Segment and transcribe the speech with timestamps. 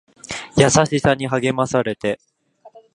[0.57, 2.19] 優しさに励まされて